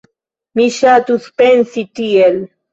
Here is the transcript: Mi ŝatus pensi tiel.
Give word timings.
Mi 0.59 0.65
ŝatus 0.77 1.29
pensi 1.43 1.87
tiel. 2.01 2.45